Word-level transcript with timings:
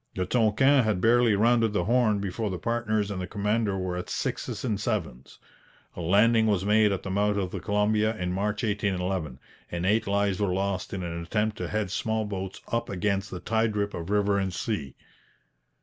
The 0.15 0.25
Tonquin 0.25 0.81
had 0.83 0.99
barely 0.99 1.35
rounded 1.35 1.73
the 1.73 1.85
Horn 1.85 2.17
before 2.17 2.49
the 2.49 2.57
partners 2.57 3.11
and 3.11 3.21
the 3.21 3.27
commander 3.27 3.77
were 3.77 3.95
at 3.95 4.09
sixes 4.09 4.65
and 4.65 4.79
sevens. 4.79 5.37
A 5.95 6.01
landing 6.01 6.47
was 6.47 6.65
made 6.65 6.91
at 6.91 7.03
the 7.03 7.11
mouth 7.11 7.37
of 7.37 7.51
the 7.51 7.59
Columbia 7.59 8.17
in 8.17 8.33
March 8.33 8.63
1811, 8.63 9.37
and 9.71 9.85
eight 9.85 10.07
lives 10.07 10.39
were 10.41 10.51
lost 10.55 10.91
in 10.91 11.03
an 11.03 11.21
attempt 11.21 11.55
to 11.57 11.67
head 11.67 11.91
small 11.91 12.25
boats 12.25 12.61
up 12.71 12.89
against 12.89 13.29
the 13.29 13.39
tide 13.41 13.75
rip 13.75 13.93
of 13.93 14.09
river 14.09 14.39
and 14.39 14.55
sea. 14.55 14.95